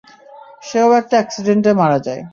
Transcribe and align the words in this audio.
সেও 0.63 0.89
একটা 0.99 1.15
এক্সিডেন্টে 1.19 1.71
মারা 1.79 1.99
যায়। 2.05 2.21